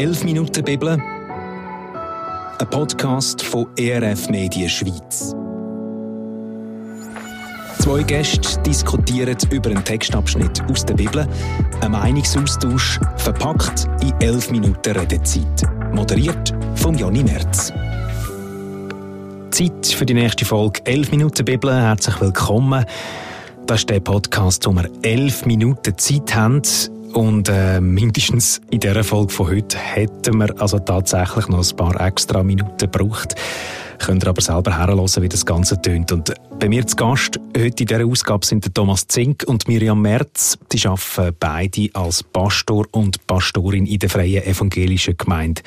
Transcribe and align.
11 0.00 0.24
Minuten 0.24 0.64
Bibel, 0.64 0.98
ein 2.58 2.70
Podcast 2.70 3.42
von 3.42 3.66
ERF 3.76 4.30
Medien 4.30 4.70
Schweiz. 4.70 5.34
Zwei 7.80 8.02
Gäste 8.04 8.58
diskutieren 8.62 9.36
über 9.50 9.68
einen 9.68 9.84
Textabschnitt 9.84 10.62
aus 10.70 10.86
der 10.86 10.94
Bibel, 10.94 11.28
ein 11.82 11.92
Meinungsaustausch 11.92 12.98
verpackt 13.18 13.90
in 14.00 14.18
11 14.22 14.50
Minuten 14.52 14.96
Redezeit. 14.96 15.68
Moderiert 15.92 16.54
von 16.76 16.96
Jonny 16.96 17.22
Merz. 17.22 17.70
Zeit 19.50 19.86
für 19.86 20.06
die 20.06 20.14
nächste 20.14 20.46
Folge 20.46 20.80
11 20.86 21.10
Minuten 21.10 21.44
Bibel. 21.44 21.74
Herzlich 21.74 22.18
willkommen. 22.22 22.86
Das 23.66 23.80
ist 23.80 23.90
der 23.90 24.00
Podcast, 24.00 24.66
wo 24.66 24.72
wir 24.72 24.88
11 25.02 25.44
Minuten 25.44 25.98
Zeit 25.98 26.34
haben, 26.34 26.62
und 27.12 27.48
äh, 27.48 27.80
mindestens 27.80 28.60
in 28.70 28.80
dieser 28.80 29.04
Folge 29.04 29.32
von 29.32 29.48
heute 29.48 29.78
hätten 29.78 30.38
wir 30.38 30.60
also 30.60 30.78
tatsächlich 30.78 31.48
noch 31.48 31.68
ein 31.68 31.76
paar 31.76 32.00
extra 32.06 32.42
Minuten 32.42 32.76
gebraucht. 32.78 33.34
Könnt 33.98 34.24
ihr 34.24 34.28
aber 34.28 34.40
selber 34.40 34.76
herhören, 34.78 35.22
wie 35.22 35.28
das 35.28 35.44
Ganze 35.44 35.80
tönt. 35.80 36.10
Und 36.12 36.32
bei 36.58 36.68
mir 36.68 36.86
zu 36.86 36.96
Gast 36.96 37.38
heute 37.56 37.82
in 37.82 37.86
dieser 37.86 38.06
Ausgabe 38.06 38.46
sind 38.46 38.74
Thomas 38.74 39.06
Zink 39.06 39.44
und 39.46 39.68
Miriam 39.68 40.00
Merz. 40.00 40.58
Die 40.72 40.86
arbeiten 40.86 41.36
beide 41.38 41.90
als 41.92 42.22
Pastor 42.22 42.86
und 42.92 43.26
Pastorin 43.26 43.86
in 43.86 43.98
der 43.98 44.08
Freien 44.08 44.42
Evangelischen 44.44 45.16
Gemeinde 45.16 45.62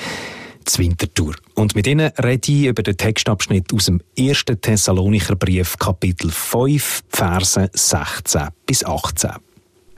Zwintertour. 0.66 1.35
Und 1.55 1.75
mit 1.75 1.88
ihnen 1.88 2.11
rede 2.23 2.52
ich 2.52 2.66
über 2.66 2.83
den 2.83 2.97
Textabschnitt 2.97 3.73
aus 3.73 3.85
dem 3.85 4.02
1. 4.17 4.45
Thessalonicher 4.61 5.35
Brief, 5.35 5.77
Kapitel 5.77 6.31
5, 6.31 7.03
Verse 7.09 7.69
16 7.73 8.47
bis 8.66 8.83
18. 8.83 9.31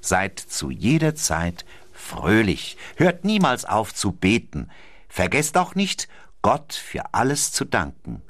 Seid 0.05 0.39
zu 0.39 0.69
jeder 0.69 1.15
Zeit 1.15 1.65
fröhlich, 1.91 2.77
hört 2.95 3.25
niemals 3.25 3.65
auf 3.65 3.91
zu 3.91 4.11
beten, 4.11 4.69
vergesst 5.09 5.57
auch 5.57 5.73
nicht, 5.73 6.07
Gott 6.43 6.73
für 6.73 7.15
alles 7.15 7.51
zu 7.51 7.65
danken, 7.65 8.21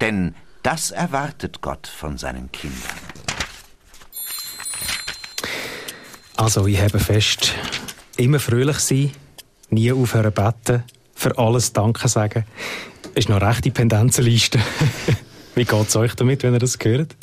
denn 0.00 0.34
das 0.64 0.90
erwartet 0.90 1.60
Gott 1.60 1.86
von 1.86 2.18
seinen 2.18 2.50
Kindern. 2.50 2.98
Also, 6.34 6.66
ich 6.66 6.80
habe 6.80 6.98
fest, 6.98 7.54
immer 8.16 8.40
fröhlich 8.40 8.78
sein, 8.78 9.12
nie 9.70 9.92
aufhören 9.92 10.34
beten, 10.34 10.82
für 11.14 11.38
alles 11.38 11.72
Danke 11.72 12.08
sagen. 12.08 12.46
Ist 13.14 13.28
noch 13.28 13.40
recht 13.40 13.64
die 13.64 13.70
Pendenzenliste. 13.70 14.58
Wie 15.54 15.64
geht 15.64 15.88
es 15.88 15.94
euch 15.94 16.16
damit, 16.16 16.42
wenn 16.42 16.54
ihr 16.54 16.58
das 16.58 16.78
hört? 16.82 17.14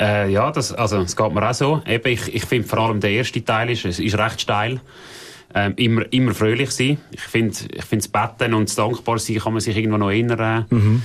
Äh, 0.00 0.30
ja, 0.30 0.50
das, 0.50 0.72
also, 0.72 0.98
es 0.98 1.16
geht 1.16 1.32
mir 1.32 1.48
auch 1.48 1.54
so. 1.54 1.82
Eben, 1.86 2.12
ich, 2.12 2.34
ich 2.34 2.44
finde 2.44 2.68
vor 2.68 2.78
allem 2.80 3.00
der 3.00 3.10
erste 3.10 3.44
Teil 3.44 3.70
ist, 3.70 3.84
ist 3.84 4.18
recht 4.18 4.40
steil. 4.40 4.80
Ähm, 5.54 5.72
immer, 5.76 6.12
immer 6.12 6.34
fröhlich 6.34 6.70
sein. 6.70 6.98
Ich 7.10 7.22
finde, 7.22 7.56
ich 7.72 7.84
finde 7.84 8.06
das 8.06 8.08
Betten 8.08 8.54
und 8.54 8.68
das 8.68 8.76
Dankbar 8.76 9.18
sein 9.18 9.38
kann 9.38 9.54
man 9.54 9.60
sich 9.60 9.76
irgendwo 9.76 9.96
noch 9.96 10.10
erinnern. 10.10 10.66
Mhm. 10.68 11.02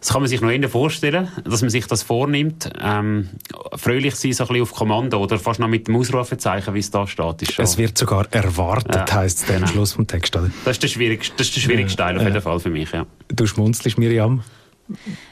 Das 0.00 0.12
kann 0.12 0.22
man 0.22 0.28
sich 0.28 0.40
noch 0.40 0.50
eher 0.50 0.68
vorstellen, 0.68 1.28
dass 1.44 1.60
man 1.60 1.70
sich 1.70 1.86
das 1.86 2.02
vornimmt. 2.02 2.70
Ähm, 2.80 3.28
fröhlich 3.74 4.14
sein, 4.16 4.32
so 4.32 4.44
ein 4.44 4.48
bisschen 4.48 4.62
auf 4.62 4.72
Kommando 4.72 5.18
oder 5.18 5.38
fast 5.38 5.60
noch 5.60 5.68
mit 5.68 5.88
dem 5.88 5.96
Ausrufezeichen, 5.96 6.74
wie 6.74 6.80
es 6.80 6.90
da 6.90 7.06
steht. 7.06 7.42
Ist 7.42 7.58
es 7.58 7.78
wird 7.78 7.96
sogar 7.96 8.26
erwartet, 8.32 9.08
ja, 9.08 9.14
heisst 9.14 9.40
es 9.40 9.46
genau. 9.46 9.60
am 9.60 9.66
Schluss 9.68 9.92
vom 9.92 10.06
Text. 10.06 10.36
Oder? 10.36 10.50
Das 10.64 10.72
ist 10.72 10.82
der 10.82 10.88
schwierigste, 10.88 11.34
das 11.36 11.48
ist 11.48 11.56
der 11.56 11.60
schwierigste 11.60 11.96
Teil 11.96 12.16
auf 12.16 12.24
jeden 12.24 12.40
Fall 12.40 12.60
für 12.60 12.70
mich. 12.70 12.90
Ja. 12.92 13.06
Du 13.28 13.46
schmunzelst, 13.46 13.98
Miriam. 13.98 14.42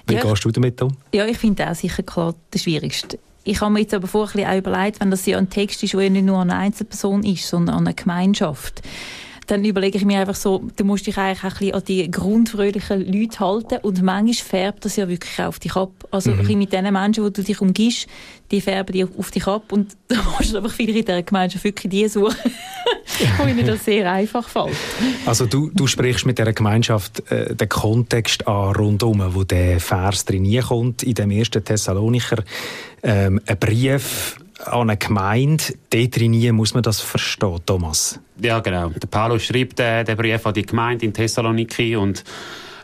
Wie 0.06 0.14
ja, 0.14 0.22
gehst 0.22 0.44
du 0.44 0.50
damit 0.50 0.80
um? 0.82 0.96
Ja, 1.12 1.26
ich 1.26 1.38
finde 1.38 1.70
auch 1.70 1.74
sicher 1.74 2.02
klar 2.02 2.34
der 2.52 2.58
schwierigste. 2.58 3.18
Ich 3.44 3.60
habe 3.60 3.72
mir 3.72 3.80
jetzt 3.80 3.94
aber 3.94 4.06
vorher 4.06 4.50
auch 4.50 4.56
überlegt, 4.56 5.00
wenn 5.00 5.10
das 5.10 5.26
ja 5.26 5.36
ein 5.36 5.50
Text 5.50 5.82
ist, 5.82 5.94
der 5.94 6.10
nicht 6.10 6.24
nur 6.24 6.40
eine 6.40 6.54
Einzelperson 6.54 7.24
ist, 7.24 7.48
sondern 7.48 7.78
eine 7.78 7.94
Gemeinschaft 7.94 8.82
dann 9.46 9.64
überlege 9.64 9.98
ich 9.98 10.04
mir 10.04 10.20
einfach 10.20 10.34
so, 10.34 10.62
du 10.76 10.84
musst 10.84 11.06
dich 11.06 11.18
eigentlich 11.18 11.40
auch 11.40 11.44
ein 11.44 11.58
bisschen 11.58 11.74
an 11.74 11.84
die 11.84 12.10
grundfröhlichen 12.10 13.12
Leute 13.12 13.40
halten 13.40 13.78
und 13.82 14.02
manchmal 14.02 14.34
färbt 14.34 14.84
das 14.84 14.96
ja 14.96 15.08
wirklich 15.08 15.40
auf 15.40 15.58
dich 15.58 15.74
ab. 15.74 15.90
Also 16.10 16.30
mhm. 16.30 16.58
mit 16.58 16.72
den 16.72 16.92
Menschen, 16.92 17.24
wo 17.24 17.30
du 17.30 17.42
dich 17.42 17.60
umgibst, 17.60 18.06
die 18.50 18.60
färben 18.60 18.92
dich 18.92 19.06
auf 19.18 19.30
dich 19.30 19.46
ab 19.46 19.72
und 19.72 19.96
da 20.08 20.16
musst 20.38 20.52
du 20.52 20.58
einfach 20.58 20.72
viele 20.72 20.92
in 20.92 21.04
dieser 21.04 21.22
Gemeinschaft 21.22 21.64
wirklich 21.64 21.90
die 21.90 22.08
suchen, 22.08 22.36
wo 23.38 23.46
ihnen 23.46 23.66
das 23.66 23.84
sehr 23.84 24.10
einfach 24.10 24.48
fällt. 24.48 24.76
Also 25.26 25.46
du, 25.46 25.70
du 25.74 25.86
sprichst 25.86 26.26
mit 26.26 26.38
dieser 26.38 26.52
Gemeinschaft 26.52 27.30
äh, 27.30 27.54
den 27.54 27.68
Kontext 27.68 28.46
an 28.46 28.74
rundum, 28.74 29.22
wo 29.34 29.44
der 29.44 29.80
Vers 29.80 30.24
drin 30.24 30.60
kommt, 30.60 31.02
in 31.02 31.14
dem 31.14 31.30
ersten 31.30 31.64
Thessalonicher 31.64 32.44
ähm, 33.02 33.40
ein 33.46 33.58
Brief 33.58 34.36
an 34.66 34.90
eine 34.90 34.96
Gemeinde, 34.96 35.64
dort 35.90 36.16
drin 36.16 36.54
muss 36.54 36.74
man 36.74 36.82
das 36.82 37.00
verstehen, 37.00 37.60
Thomas. 37.66 38.20
Ja, 38.40 38.60
genau. 38.60 38.88
Der 38.90 39.06
Paulus 39.08 39.44
schreibt 39.44 39.80
äh, 39.80 40.04
den 40.04 40.16
Brief 40.16 40.46
an 40.46 40.54
die 40.54 40.66
Gemeinde 40.66 41.06
in 41.06 41.12
Thessaloniki 41.12 41.96
und 41.96 42.24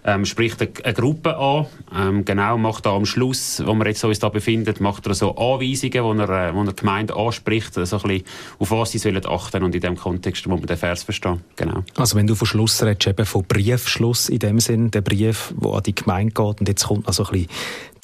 ähm, 0.08 0.24
spricht 0.24 0.60
eine, 0.60 0.70
eine, 0.82 0.94
Gruppe 0.94 1.36
an. 1.36 1.66
Ähm, 1.94 2.24
genau, 2.24 2.56
macht 2.58 2.86
da 2.86 2.94
am 2.94 3.04
Schluss, 3.04 3.62
wo 3.64 3.74
wir 3.74 3.86
jetzt 3.86 4.02
uns 4.04 4.18
da 4.18 4.28
befinden, 4.28 4.74
macht 4.80 5.06
er 5.06 5.14
so 5.14 5.36
Anweisungen, 5.36 6.04
wo 6.04 6.12
er, 6.12 6.48
äh, 6.48 6.54
wo 6.54 6.62
er 6.62 6.72
die 6.72 6.76
Gemeinde 6.76 7.14
anspricht, 7.14 7.74
so 7.74 7.80
ein 7.80 7.86
bisschen, 7.86 8.22
auf 8.58 8.70
was 8.70 8.92
sie 8.92 8.98
sollen 8.98 9.24
achten 9.26 9.62
und 9.62 9.74
in 9.74 9.80
dem 9.80 9.96
Kontext 9.96 10.46
muss 10.46 10.60
man 10.60 10.66
den 10.66 10.76
Vers 10.76 11.02
verstehen. 11.02 11.42
Genau. 11.56 11.84
Also 11.96 12.16
wenn 12.16 12.26
du 12.26 12.34
von 12.34 12.46
Schluss 12.46 12.82
redest, 12.82 13.06
eben 13.06 13.26
von 13.26 13.44
Briefschluss 13.44 14.28
in 14.28 14.38
dem 14.38 14.60
Sinn, 14.60 14.90
der 14.90 15.02
Brief, 15.02 15.52
der 15.56 15.72
an 15.72 15.82
die 15.82 15.94
Gemeinde 15.94 16.32
geht 16.32 16.60
und 16.60 16.68
jetzt 16.68 16.86
kommt 16.86 17.06
noch 17.06 17.14
so 17.14 17.24
ein 17.24 17.32
bisschen 17.32 17.48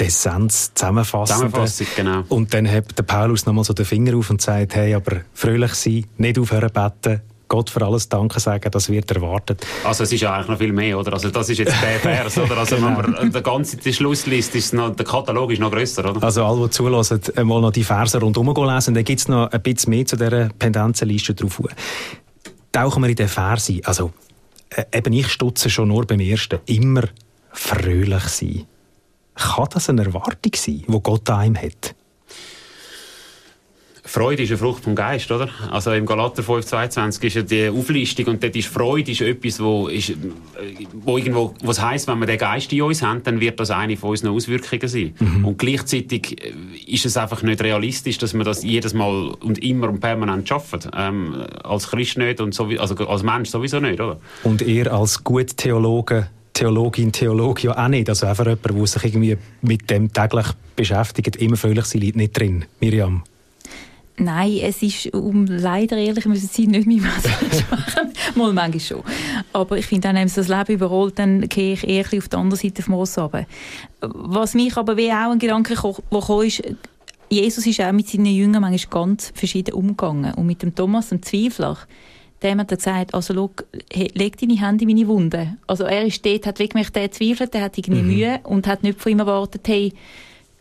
die 0.01 0.05
Essenz 0.05 0.75
zusammenfassen. 0.75 1.35
Zusammenfassung, 1.35 1.87
genau. 1.97 2.25
Und 2.29 2.53
dann 2.53 2.67
hebt 2.67 2.99
der 2.99 3.05
Paulus 3.05 3.47
nochmal 3.47 3.65
so 3.65 3.73
den 3.73 3.87
Finger 3.87 4.17
auf 4.17 4.31
und 4.31 4.43
sagt, 4.43 4.75
hey, 4.75 4.95
aber 4.95 5.21
fröhlich 5.33 5.75
sein, 5.75 6.07
nicht 6.19 6.39
aufhören 6.39 6.71
beten, 6.73 7.23
Gott 7.55 7.71
für 7.71 7.87
alles 7.87 8.09
Danke 8.09 8.41
sagen, 8.41 8.69
das 8.69 8.89
wird 8.89 9.13
erwartet. 9.13 9.65
Also 9.85 10.03
es 10.03 10.11
ist 10.11 10.21
ja 10.21 10.35
eigentlich 10.35 10.49
noch 10.49 10.59
viel 10.59 10.73
mehr, 10.73 10.99
oder? 10.99 11.13
Also 11.13 11.31
das 11.31 11.49
ist 11.49 11.59
jetzt 11.59 11.77
der 11.81 12.01
Vers, 12.01 12.37
oder? 12.37 12.57
Also 12.59 12.75
genau. 12.75 12.91
man 12.91 13.31
der 13.31 13.43
ganze 13.43 13.77
die 13.77 13.93
Schlussliste 13.93 14.59
ist 14.59 14.75
noch, 14.75 14.91
der 14.97 15.07
Katalog 15.07 15.53
ist 15.53 15.61
noch 15.61 15.71
grösser, 15.71 16.11
oder? 16.11 16.21
Also 16.21 16.45
alle, 16.45 16.65
die 16.65 16.71
zulassen, 16.71 17.21
mal 17.45 17.61
noch 17.61 17.71
die 17.71 17.85
Verse 17.85 18.19
rundherum 18.19 18.49
lesen, 18.69 18.95
dann 18.95 19.05
gibt 19.05 19.21
es 19.21 19.29
noch 19.29 19.53
ein 19.53 19.63
bisschen 19.63 19.91
mehr 19.91 20.05
zu 20.05 20.17
dieser 20.17 20.49
Pendenzenliste 20.59 21.33
drauf. 21.35 21.63
Tauchen 22.73 23.03
wir 23.05 23.09
in 23.09 23.15
den 23.15 23.29
Vers 23.29 23.69
ein. 23.69 23.83
Also 23.85 24.13
äh, 24.71 24.85
eben 24.93 25.13
ich 25.13 25.29
stutze 25.29 25.71
schon 25.71 25.89
nur 25.89 26.07
beim 26.07 26.19
ersten. 26.19 26.59
Immer 26.67 27.05
fröhlich 27.53 28.25
sein. 28.25 28.67
Kann 29.37 29.69
das 29.71 29.89
eine 29.89 30.05
Erwartung 30.07 30.53
sein, 30.57 30.83
die 30.89 31.01
Gott 31.01 31.31
an 31.31 31.39
einem 31.39 31.57
hat? 31.57 31.95
Freude 34.15 34.45
ist 34.45 34.51
eine 34.51 34.59
Frucht 34.59 34.85
vom 34.85 34.95
Geist, 34.95 35.29
oder? 35.33 35.49
Also 35.73 35.91
im 35.91 36.07
Galater 36.07 36.45
5,22 36.45 37.25
ist 37.25 37.35
ja 37.35 37.43
die 37.43 37.69
Auflistung 37.69 38.27
und 38.27 38.45
dort 38.45 38.55
ist 38.55 38.69
Freude 38.69 39.11
ist 39.11 39.21
etwas, 39.23 39.59
wo, 39.59 39.89
ist, 39.89 40.13
wo 40.93 41.19
irgendwo, 41.19 41.53
was 41.65 41.83
heisst, 41.83 42.07
wenn 42.07 42.21
wir 42.21 42.27
den 42.27 42.39
Geist 42.39 42.73
in 42.73 42.83
uns 42.83 43.03
haben, 43.03 43.25
dann 43.25 43.41
wird 43.41 43.59
das 43.59 43.73
eine 43.73 43.97
von 43.97 44.11
unseren 44.11 44.31
Auswirkungen 44.31 44.87
sein. 44.87 45.15
Mhm. 45.19 45.45
Und 45.45 45.59
gleichzeitig 45.59 46.41
ist 46.87 47.07
es 47.07 47.17
einfach 47.17 47.43
nicht 47.43 47.61
realistisch, 47.61 48.19
dass 48.19 48.35
wir 48.35 48.45
das 48.45 48.63
jedes 48.63 48.95
Mal 48.95 49.35
und 49.41 49.59
immer 49.65 49.89
und 49.89 49.99
permanent 49.99 50.49
schaffen. 50.49 50.79
Ähm, 50.97 51.35
als 51.65 51.91
Christ 51.91 52.17
nicht 52.17 52.41
und 52.41 52.55
so, 52.55 52.67
also 52.67 52.95
als 53.09 53.25
Mensch 53.25 53.49
sowieso 53.51 53.81
nicht, 53.81 54.01
oder? 54.01 54.21
Und 54.45 54.63
ihr 54.63 54.93
als 54.93 55.25
gut 55.25 55.57
Theologe 55.57 56.29
Theologin, 56.53 57.11
Theologe 57.11 57.63
ja 57.63 57.85
auch 57.85 57.89
nicht. 57.89 58.09
Also 58.09 58.29
einfach 58.29 58.47
jemand, 58.47 58.65
der 58.65 58.87
sich 58.87 59.05
irgendwie 59.07 59.37
mit 59.61 59.91
dem 59.91 60.13
täglich 60.13 60.47
beschäftigt, 60.77 61.35
immer 61.35 61.57
völlig 61.57 61.85
sein 61.85 62.01
Leid 62.01 62.15
nicht 62.15 62.39
drin. 62.39 62.65
Miriam. 62.79 63.25
Nein, 64.17 64.61
es 64.63 64.81
ist, 64.81 65.13
um 65.13 65.47
leider 65.47 65.97
ehrlich 65.97 66.25
müssen 66.27 66.49
Sie 66.49 66.69
nicht 66.69 66.87
mehr 66.87 67.01
was 67.03 67.25
machen. 67.71 68.13
Mal 68.37 68.53
manchmal 68.53 68.81
schon. 68.81 69.03
Aber 69.53 69.77
ich 69.77 69.87
finde, 69.87 70.15
wenn 70.15 70.31
das 70.33 70.49
Leben 70.49 70.73
überholt, 70.73 71.19
dann 71.19 71.49
gehe 71.49 71.73
ich 71.73 71.87
eher 71.87 72.07
auf 72.17 72.29
die 72.29 72.37
andere 72.37 72.59
Seite 72.59 72.83
vom 72.83 72.95
Ross 72.95 73.19
runter. 73.19 73.47
Was 74.01 74.55
mich 74.55 74.77
aber 74.77 74.97
wie 74.97 75.11
auch 75.11 75.33
ein 75.33 75.39
Gedanke 75.41 75.75
gekommen 75.75 76.47
ist, 76.47 76.63
Jesus 77.29 77.67
ist 77.67 77.81
auch 77.81 77.91
mit 77.91 78.09
seinen 78.09 78.27
Jüngern 78.27 78.63
manchmal 78.63 79.05
ganz 79.05 79.33
verschieden 79.35 79.75
umgegangen. 79.75 80.35
Und 80.35 80.47
mit 80.47 80.63
dem 80.63 80.75
Thomas, 80.75 81.09
dem 81.09 81.23
Zweifler, 81.23 81.77
dem 82.45 82.61
hat 82.61 82.71
er 82.71 82.77
gesagt, 82.77 83.15
also 83.15 83.35
schau, 83.35 83.51
leg 83.93 84.39
deine 84.39 84.61
Hände 84.61 84.85
in 84.85 84.89
meine 84.89 85.09
Wunde. 85.09 85.57
Also 85.67 85.85
er 85.85 86.05
ist 86.05 86.25
dort, 86.25 86.47
hat 86.47 86.61
wirklich 86.61 86.91
der 86.91 87.11
zweifelt, 87.11 87.53
der 87.55 87.63
hat 87.63 87.79
irgendwie 87.79 88.03
mhm. 88.03 88.09
Mühe 88.09 88.41
und 88.45 88.69
hat 88.69 88.85
nicht 88.85 89.01
von 89.01 89.11
ihm 89.11 89.19
erwartet, 89.19 89.67
hey, 89.67 89.93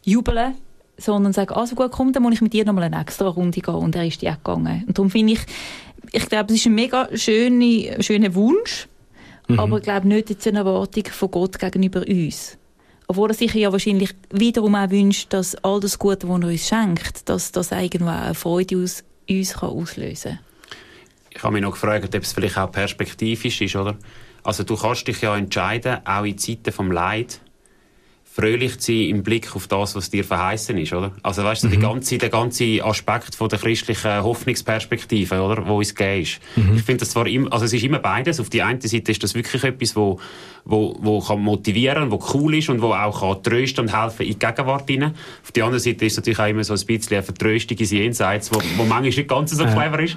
jubeln, 0.03 0.55
sondern 1.03 1.33
sagen, 1.33 1.53
also 1.53 1.75
gut, 1.75 1.91
komm, 1.91 2.13
dann 2.13 2.23
muss 2.23 2.33
ich 2.33 2.41
mit 2.41 2.53
dir 2.53 2.65
nochmal 2.65 2.85
eine 2.85 2.99
extra 2.99 3.27
Runde 3.27 3.59
gehen. 3.59 3.73
Und 3.75 3.95
er 3.95 4.05
ist 4.05 4.21
die 4.21 4.29
auch 4.29 4.37
gegangen. 4.37 4.83
Und 4.87 4.97
darum 4.97 5.09
finde 5.09 5.33
ich, 5.33 5.41
ich 6.11 6.27
glaube, 6.27 6.53
es 6.53 6.59
ist 6.59 6.65
ein 6.67 6.75
mega 6.75 7.09
schöner, 7.15 8.01
schöner 8.01 8.35
Wunsch, 8.35 8.87
mhm. 9.47 9.59
aber 9.59 9.77
ich 9.77 9.83
glaube 9.83 10.07
nicht 10.07 10.29
jetzt 10.29 10.47
eine 10.47 10.59
Erwartung 10.59 11.05
von 11.05 11.31
Gott 11.31 11.59
gegenüber 11.59 12.03
uns. 12.07 12.57
Obwohl 13.07 13.31
er 13.31 13.33
sich 13.33 13.53
ja 13.53 13.71
wahrscheinlich 13.71 14.15
wiederum 14.31 14.75
auch 14.75 14.89
wünscht, 14.89 15.33
dass 15.33 15.55
all 15.63 15.79
das 15.79 15.99
Gute, 15.99 16.27
was 16.29 16.41
er 16.41 16.47
uns 16.47 16.67
schenkt, 16.67 17.29
dass 17.29 17.51
das 17.51 17.71
irgendwo 17.71 18.09
eine 18.09 18.33
Freude 18.33 18.77
aus 18.77 19.03
uns 19.29 19.53
kann 19.53 19.69
auslösen 19.69 20.31
kann. 20.31 20.39
Ich 21.31 21.43
habe 21.43 21.53
mich 21.53 21.61
noch 21.63 21.71
gefragt, 21.71 22.15
ob 22.15 22.21
es 22.21 22.33
vielleicht 22.33 22.57
auch 22.57 22.71
perspektivisch 22.71 23.61
ist, 23.61 23.75
oder? 23.75 23.97
Also 24.43 24.63
du 24.63 24.75
kannst 24.75 25.07
dich 25.07 25.21
ja 25.21 25.35
entscheiden, 25.35 26.05
auch 26.05 26.23
in 26.23 26.37
Zeiten 26.37 26.71
vom 26.71 26.91
Leid, 26.91 27.39
fröhlich 28.33 28.79
zu 28.79 28.91
sein 28.91 29.09
im 29.09 29.23
Blick 29.23 29.55
auf 29.55 29.67
das, 29.67 29.95
was 29.95 30.09
dir 30.09 30.23
verheißen 30.23 30.75
ist, 30.79 30.91
oder? 30.91 31.11
Also 31.21 31.43
weißt 31.43 31.65
du, 31.65 31.67
mhm. 31.67 31.79
ganze, 31.79 32.17
der 32.17 32.29
ganze 32.29 32.83
Aspekt 32.83 33.35
von 33.35 33.47
der 33.47 33.59
christlichen 33.59 34.23
Hoffnungsperspektive, 34.23 35.39
oder, 35.39 35.67
wo 35.67 35.77
uns 35.77 35.93
gegeben 35.93 36.23
ist. 36.23 36.39
Mhm. 36.55 36.75
Ich 36.75 36.81
finde 36.81 37.01
das 37.01 37.11
zwar 37.11 37.27
immer, 37.27 37.53
also 37.53 37.65
es 37.65 37.73
ist 37.73 37.83
immer 37.83 37.99
beides. 37.99 38.39
Auf 38.39 38.49
die 38.49 38.63
eine 38.63 38.81
Seite 38.81 39.11
ist 39.11 39.21
das 39.21 39.35
wirklich 39.35 39.63
etwas, 39.63 39.95
wo, 39.95 40.19
wo, 40.65 40.95
wo 41.01 41.19
kann 41.19 41.41
motivieren, 41.41 42.09
wo 42.09 42.23
cool 42.33 42.55
ist 42.55 42.69
und 42.69 42.81
wo 42.81 42.93
auch 42.93 43.19
kann 43.19 43.43
trösten 43.43 43.85
und 43.85 44.01
helfen 44.01 44.25
in 44.25 44.33
die 44.33 44.39
Gegenwart 44.39 44.89
hinein. 44.89 45.13
Auf 45.43 45.51
die 45.51 45.61
andere 45.61 45.79
Seite 45.79 46.05
ist 46.05 46.13
es 46.13 46.17
natürlich 46.17 46.39
auch 46.39 46.47
immer 46.47 46.63
so 46.63 46.73
ein 46.73 46.85
bisschen 46.85 47.17
eine 47.17 47.23
Vertröstung 47.23 47.77
ins 47.77 47.91
Jenseits, 47.91 48.51
wo, 48.51 48.59
wo 48.77 48.83
manchmal 48.83 49.01
nicht 49.01 49.27
ganz 49.27 49.51
so 49.51 49.65
clever 49.65 49.99
ist. 49.99 50.15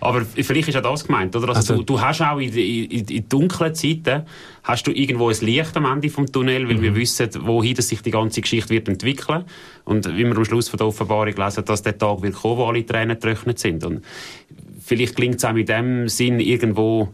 Aber 0.00 0.22
vielleicht 0.22 0.68
ist 0.68 0.76
auch 0.76 0.82
das 0.82 1.06
gemeint, 1.06 1.36
oder? 1.36 1.48
Also, 1.48 1.58
also 1.58 1.76
du, 1.76 1.82
du 1.84 2.00
hast 2.00 2.20
auch 2.22 2.38
in, 2.38 2.52
in, 2.52 3.06
in 3.06 3.28
dunklen 3.28 3.74
Zeiten 3.74 4.22
hast 4.64 4.86
du 4.86 4.90
irgendwo 4.90 5.28
ein 5.28 5.36
Licht 5.40 5.76
am 5.76 5.84
Ende 5.84 6.10
vom 6.10 6.26
Tunnel, 6.26 6.68
weil 6.68 6.76
mhm. 6.76 6.82
wir 6.82 6.94
wissen, 6.96 7.28
wohin 7.42 7.76
sich 7.76 8.02
die 8.02 8.10
ganze 8.10 8.40
Geschichte 8.40 8.70
wird 8.70 8.88
entwickeln. 8.88 9.44
Und 9.84 10.08
wie 10.16 10.24
wir 10.24 10.36
am 10.36 10.44
Schluss 10.44 10.68
von 10.68 10.78
der 10.78 10.88
Offenbarung 10.88 11.34
lesen, 11.36 11.64
dass 11.64 11.82
der 11.82 11.96
Tag 11.96 12.22
wird 12.22 12.34
kommen, 12.34 12.56
wo 12.56 12.64
alle 12.64 12.84
Tränen 12.84 13.18
getrocknet 13.20 13.58
sind. 13.58 13.84
Und 13.84 14.04
vielleicht 14.80 15.14
klingt 15.14 15.36
es 15.36 15.44
auch 15.44 15.54
in 15.54 15.66
dem 15.66 16.08
Sinn 16.08 16.40
irgendwo 16.40 17.10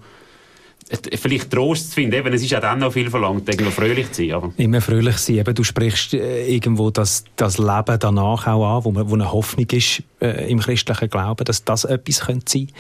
vielleicht 1.14 1.50
Trost 1.50 1.90
zu 1.90 1.94
finden. 1.94 2.14
Eben, 2.14 2.32
es 2.32 2.42
ist 2.42 2.50
ja 2.50 2.60
dann 2.60 2.80
noch 2.80 2.92
viel 2.92 3.10
verlangt, 3.10 3.48
irgendwo 3.48 3.70
fröhlich 3.70 4.10
zu 4.12 4.22
sein. 4.22 4.32
Aber. 4.32 4.52
Immer 4.56 4.80
fröhlich 4.80 5.16
sein. 5.18 5.36
Eben, 5.36 5.54
du 5.54 5.62
sprichst 5.62 6.14
äh, 6.14 6.46
irgendwo 6.46 6.90
das, 6.90 7.24
das 7.36 7.58
Leben 7.58 7.98
danach 7.98 8.46
auch 8.46 8.78
an, 8.78 8.84
wo, 8.84 8.90
man, 8.90 9.08
wo 9.08 9.14
eine 9.14 9.32
Hoffnung 9.32 9.66
ist 9.70 10.02
äh, 10.20 10.50
im 10.50 10.60
christlichen 10.60 11.08
Glauben, 11.08 11.44
dass 11.44 11.64
das 11.64 11.84
etwas 11.84 12.20
könnte 12.20 12.50
sein 12.50 12.66
könnte. 12.66 12.74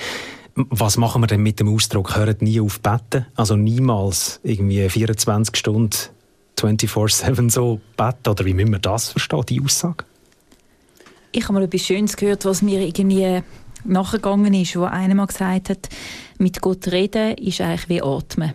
Was 0.54 0.96
machen 0.96 1.22
wir 1.22 1.26
denn 1.26 1.42
mit 1.42 1.60
dem 1.60 1.72
Ausdruck, 1.72 2.16
hört 2.16 2.42
nie 2.42 2.60
auf 2.60 2.80
beten? 2.80 3.26
Also 3.36 3.56
niemals 3.56 4.40
irgendwie 4.42 4.88
24 4.88 5.56
Stunden 5.56 5.96
24-7 6.58 7.50
so 7.50 7.80
beten? 7.96 8.28
Oder 8.28 8.44
wie 8.44 8.54
müssen 8.54 8.72
wir 8.72 8.78
das 8.80 9.10
verstehen, 9.10 9.44
die 9.48 9.60
Aussage? 9.62 10.04
Ich 11.32 11.44
habe 11.44 11.54
mal 11.54 11.62
etwas 11.62 11.82
Schönes 11.82 12.16
gehört, 12.16 12.44
was 12.44 12.60
mir 12.60 12.80
irgendwie 12.80 13.42
nachgegangen 13.84 14.54
ist, 14.54 14.76
wo 14.76 14.84
einer 14.84 15.14
mal 15.14 15.26
gesagt 15.26 15.70
hat, 15.70 15.88
mit 16.38 16.60
Gott 16.60 16.88
reden 16.88 17.36
ist 17.38 17.60
eigentlich 17.60 17.88
wie 17.88 18.02
atmen. 18.02 18.54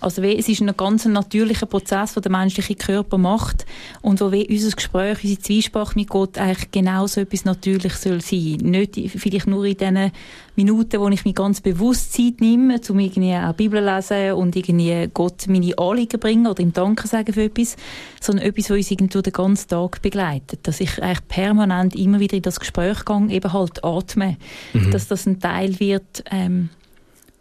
Also 0.00 0.22
wie, 0.22 0.36
es 0.36 0.48
ist 0.48 0.60
ein 0.60 0.76
ganz 0.76 1.04
natürlicher 1.06 1.66
Prozess, 1.66 2.14
den 2.14 2.22
der 2.22 2.32
menschliche 2.32 2.74
Körper 2.74 3.18
macht 3.18 3.64
und 4.02 4.20
wo 4.20 4.30
wie 4.30 4.46
unser 4.46 4.74
Gespräch, 4.76 5.22
unsere 5.22 5.40
Zwiesprache 5.40 5.94
mit 5.94 6.08
Gott 6.08 6.38
eigentlich 6.38 6.70
genau 6.70 7.06
so 7.06 7.20
etwas 7.22 7.44
natürlich 7.44 7.94
soll 7.94 8.20
sein. 8.20 8.58
Nicht 8.62 8.96
vielleicht 9.16 9.46
nur 9.46 9.64
in 9.64 9.76
diesen 9.76 10.12
Minuten, 10.54 11.00
wo 11.00 11.08
ich 11.08 11.24
mir 11.24 11.32
ganz 11.32 11.60
bewusst 11.60 12.12
Zeit 12.12 12.40
nehme, 12.40 12.80
um 12.88 12.98
irgendwie 12.98 13.34
auch 13.34 13.52
Bibel 13.54 13.82
lesen 13.82 14.32
und 14.32 14.54
irgendwie 14.54 15.08
Gott 15.12 15.46
meine 15.48 15.76
Anliegen 15.78 16.20
bringen 16.20 16.46
oder 16.46 16.60
ihm 16.60 16.72
Danke 16.72 17.08
sagen 17.08 17.32
für 17.32 17.44
etwas, 17.44 17.76
sondern 18.20 18.46
etwas, 18.46 18.70
was 18.70 18.76
uns 18.76 18.90
irgendwo 18.90 19.20
den 19.20 19.32
ganzen 19.32 19.68
Tag 19.68 20.02
begleitet. 20.02 20.60
Dass 20.64 20.80
ich 20.80 21.02
eigentlich 21.02 21.28
permanent 21.28 21.94
immer 21.96 22.20
wieder 22.20 22.36
in 22.36 22.42
das 22.42 22.60
Gespräch 22.60 23.04
gehe, 23.04 23.28
eben 23.30 23.52
halt 23.52 23.84
atme. 23.84 24.36
Mhm. 24.72 24.90
Dass 24.90 25.08
das 25.08 25.26
ein 25.26 25.40
Teil 25.40 25.80
wird, 25.80 26.24
ähm, 26.30 26.70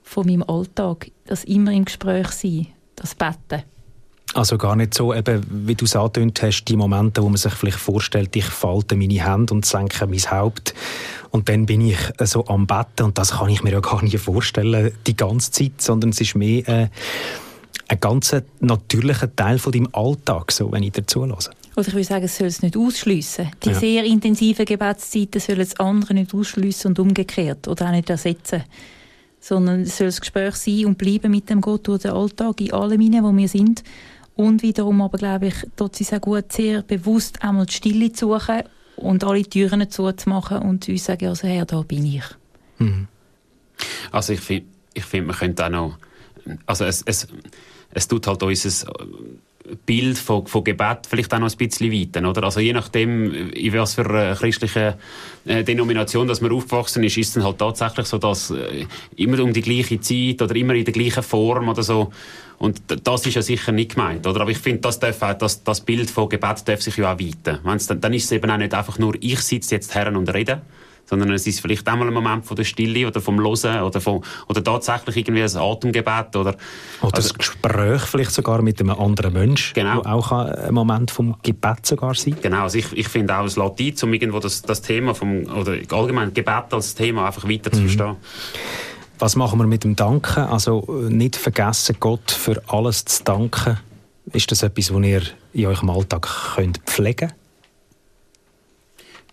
von 0.06 0.28
meinem 0.28 0.44
Alltag, 0.44 1.12
das 1.25 1.44
immer 1.44 1.72
im 1.72 1.84
Gespräch 1.84 2.30
sein, 2.30 2.68
das 2.96 3.16
Betten. 3.16 3.63
Also 4.34 4.57
gar 4.57 4.75
nicht 4.75 4.94
so, 4.94 5.13
eben, 5.13 5.46
wie 5.50 5.75
du 5.75 5.86
es 5.86 5.96
angetönt 5.96 6.42
hast, 6.42 6.66
die 6.66 6.75
Momente, 6.75 7.24
wo 7.24 7.30
man 7.30 7.38
sich 7.38 7.54
vielleicht 7.54 7.78
vorstellt, 7.78 8.36
ich 8.36 8.46
falte 8.46 8.96
meine 8.96 9.25
Hände 9.25 9.54
und 9.54 9.66
senke 9.66 10.06
mein 10.07 10.19
Haupt 10.19 10.74
und 11.31 11.48
dann 11.48 11.66
bin 11.66 11.81
ich 11.81 11.98
äh, 12.18 12.25
so 12.25 12.46
am 12.48 12.68
Betten 12.68 13.06
und 13.06 13.18
das 13.18 13.31
kann 13.31 13.50
ich 13.50 13.63
mir 13.63 13.72
ja 13.72 13.80
gar 13.80 14.04
nicht 14.04 14.18
vorstellen, 14.19 14.92
die 15.07 15.16
ganze 15.16 15.52
Zeit, 15.52 15.81
sondern 15.81 16.10
es 16.10 16.22
ist 16.22 16.36
mehr 16.36 16.68
äh, 16.68 16.88
ein 17.88 18.00
ganz 18.00 18.36
natürlicher 18.60 19.34
Teil 19.36 19.57
von 19.57 19.72
deinem 19.72 19.90
Alltag, 19.94 20.52
so, 20.52 20.72
wenn 20.72 20.84
ich 20.84 20.92
dazu 20.92 21.24
lasse. 21.24 21.52
Oder 21.78 21.88
ich 21.88 21.94
würde 21.94 22.06
sagen, 22.06 22.25
es 22.25 22.38
soll 22.38 22.48
es 22.48 22.62
nicht 22.62 22.78
ausschliessen. 22.78 23.52
Die 23.63 23.69
ja. 23.69 23.80
sehr 23.80 24.04
intensiven 24.04 24.66
Gebetszeiten 24.66 25.40
sollen 25.40 25.60
das 25.60 25.80
andere 25.80 26.13
nicht 26.13 26.34
ausschliessen 26.34 26.90
und 26.90 27.00
umgekehrt 27.00 27.68
oder 27.68 27.88
auch 27.88 27.92
nicht 27.92 28.10
ersetzen 28.10 28.63
sondern 29.45 29.81
es 29.81 29.97
soll 29.97 30.07
ein 30.07 30.15
Gespräch 30.15 30.56
sein 30.56 30.88
und 30.88 30.97
bleiben 30.97 31.30
mit 31.30 31.51
dem 31.51 31.62
Gott 31.62 31.88
durch 31.88 32.01
den 32.01 32.12
Alltag, 32.13 32.62
in 32.62 32.74
allem 32.74 33.00
hinein, 33.00 33.24
wo 33.24 33.31
wir 33.31 33.47
sind. 33.47 33.83
Und 34.36 34.63
wiederum 34.63 35.03
aber, 35.03 35.19
glaube 35.19 35.47
ich, 35.47 35.56
dort 35.75 36.01
ist 36.01 36.12
es 36.12 36.18
auch 36.18 36.21
gut, 36.21 36.51
sehr 36.51 36.81
bewusst 36.81 37.44
einmal 37.44 37.68
die 37.68 37.74
Stille 37.74 38.12
zu 38.12 38.30
suchen 38.30 38.63
und 38.95 39.24
alle 39.24 39.44
Türen 39.44 39.88
zuzumachen 39.88 40.57
und 40.63 40.89
uns 40.89 41.06
sagen, 41.06 41.27
also 41.27 41.47
Herr, 41.47 41.65
da 41.65 41.83
bin 41.83 42.07
ich. 42.07 42.24
Mhm. 42.80 43.07
Also 44.12 44.33
ich 44.33 44.39
finde, 44.39 44.65
ich 44.95 45.06
find, 45.06 45.27
man 45.27 45.36
könnte 45.36 45.63
auch 45.63 45.69
noch, 45.69 45.97
also 46.65 46.86
es, 46.86 47.03
es, 47.06 47.27
es 47.92 48.07
tut 48.07 48.25
halt 48.25 48.42
unser 48.42 48.92
Bild 49.85 50.17
von, 50.17 50.45
von 50.47 50.63
Gebet 50.63 51.07
vielleicht 51.09 51.33
auch 51.33 51.39
noch 51.39 51.51
ein 51.51 51.57
bisschen 51.57 51.91
weiten, 51.91 52.25
oder? 52.25 52.44
Also 52.44 52.59
je 52.59 52.73
nachdem, 52.73 53.51
in 53.51 53.73
was 53.73 53.95
für 53.95 54.07
eine 54.07 54.35
christliche 54.35 54.97
äh, 55.45 55.63
Denomination 55.63 56.27
dass 56.27 56.41
man 56.41 56.51
aufgewachsen 56.51 57.03
ist, 57.03 57.17
ist 57.17 57.29
es 57.29 57.33
dann 57.33 57.44
halt 57.44 57.57
tatsächlich 57.57 58.06
so, 58.06 58.17
dass 58.17 58.51
äh, 58.51 58.85
immer 59.15 59.39
um 59.41 59.53
die 59.53 59.62
gleiche 59.62 60.00
Zeit 60.00 60.41
oder 60.41 60.56
immer 60.56 60.73
in 60.75 60.85
der 60.85 60.94
gleichen 60.94 61.23
Form 61.23 61.69
oder 61.69 61.83
so 61.83 62.12
und 62.57 62.81
das 63.03 63.25
ist 63.25 63.35
ja 63.35 63.41
sicher 63.41 63.71
nicht 63.71 63.95
gemeint, 63.95 64.25
oder? 64.25 64.41
Aber 64.41 64.51
ich 64.51 64.57
finde, 64.57 64.81
das, 64.81 65.00
das, 65.00 65.63
das 65.63 65.81
Bild 65.81 66.09
von 66.09 66.29
Gebet 66.29 66.68
darf 66.68 66.81
sich 66.81 66.95
ja 66.97 67.13
auch 67.13 67.19
weiten. 67.19 67.59
Dann, 67.63 68.01
dann 68.01 68.13
ist 68.13 68.25
es 68.25 68.31
eben 68.31 68.50
auch 68.50 68.57
nicht 68.57 68.73
einfach 68.73 68.97
nur, 68.97 69.15
ich 69.19 69.41
sitze 69.41 69.75
jetzt 69.75 69.94
her 69.94 70.15
und 70.15 70.33
rede, 70.33 70.61
sondern 71.06 71.31
es 71.31 71.46
ist 71.48 71.62
vielleicht 71.62 71.88
einmal 71.88 72.07
ein 72.07 72.13
Moment 72.13 72.46
von 72.46 72.56
der 72.56 72.63
Stille 72.63 73.07
oder 73.07 73.22
vom 73.22 73.40
Losen 73.40 73.80
oder, 73.81 74.02
vom, 74.02 74.24
oder 74.48 74.63
tatsächlich 74.63 75.18
irgendwie 75.18 75.44
ein 75.44 75.56
Atemgebet 75.56 76.36
oder... 76.36 76.56
Oder 77.02 77.18
also, 77.18 77.34
ein 77.34 77.38
Gespräch 77.38 78.02
vielleicht 78.02 78.31
sogar 78.31 78.62
mit 78.62 78.80
einem 78.80 78.92
anderen 78.92 79.34
Menschen, 79.34 79.74
genau. 79.74 80.02
auch 80.02 80.31
ein 80.31 80.74
Moment 80.74 81.12
vom 81.12 81.36
Gebet 81.44 81.86
sogar 81.86 82.16
sein 82.16 82.36
Genau, 82.42 82.63
also 82.63 82.78
ich, 82.78 82.92
ich 82.94 83.07
finde 83.07 83.38
auch, 83.38 83.44
lässt 83.44 83.57
ein, 83.57 83.94
um 84.04 84.13
irgendwo 84.13 84.40
das, 84.40 84.62
das 84.62 84.81
Thema 84.81 85.13
vom, 85.13 85.46
oder 85.46 85.78
allgemein 85.92 86.34
Gebet 86.34 86.72
als 86.72 86.96
Thema 86.96 87.28
einfach 87.28 87.48
weiter 87.48 87.72
zu 87.72 87.81
mhm. 87.81 87.86
verstehen. 87.86 88.16
Was 89.18 89.36
machen 89.36 89.60
wir 89.60 89.68
mit 89.68 89.84
dem 89.84 89.96
Danken? 89.96 90.44
Also 90.44 90.81
nicht 91.10 91.38
vergessen, 91.38 91.96
Gott 92.00 92.31
für 92.31 92.62
alles 92.68 93.06
zu 93.06 93.24
danken. 93.24 93.78
Ist 94.34 94.52
das 94.52 94.63
etwas, 94.63 94.94
was 94.94 95.04
ihr 95.04 95.22
in 95.54 95.68
eurem 95.68 95.90
Alltag 95.90 96.28
könnt 96.56 96.80
pflegen 96.86 97.30
könnt? 97.30 97.44